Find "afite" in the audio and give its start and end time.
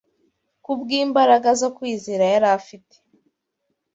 2.59-2.95